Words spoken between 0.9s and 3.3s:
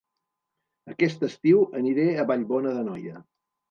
Aquest estiu aniré a Vallbona d'Anoia